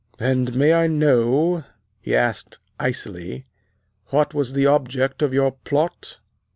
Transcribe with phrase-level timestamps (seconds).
[0.19, 1.63] "And may I know,"
[1.99, 3.45] he asked icily,
[4.07, 6.17] "what was the object of your plot!"